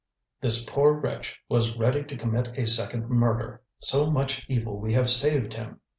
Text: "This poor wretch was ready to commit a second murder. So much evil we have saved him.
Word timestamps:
"This 0.41 0.65
poor 0.65 0.93
wretch 0.93 1.39
was 1.47 1.77
ready 1.77 2.03
to 2.05 2.17
commit 2.17 2.57
a 2.57 2.65
second 2.65 3.07
murder. 3.07 3.61
So 3.77 4.09
much 4.09 4.41
evil 4.49 4.79
we 4.79 4.93
have 4.93 5.11
saved 5.11 5.53
him. 5.53 5.79